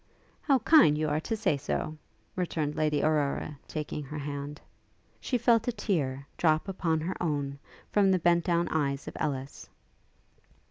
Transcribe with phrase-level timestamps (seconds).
[0.41, 1.95] 'How kind you are to say so!'
[2.35, 4.59] returned Lady Aurora, taking her hand.
[5.19, 7.59] She felt a tear drop upon her own
[7.91, 9.69] from the bent down eyes of Ellis.